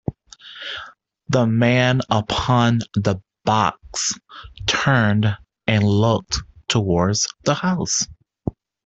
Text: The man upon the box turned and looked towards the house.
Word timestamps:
The 1.29 1.45
man 1.45 2.01
upon 2.09 2.79
the 2.95 3.21
box 3.45 4.15
turned 4.65 5.27
and 5.67 5.83
looked 5.83 6.39
towards 6.67 7.31
the 7.43 7.53
house. 7.53 8.07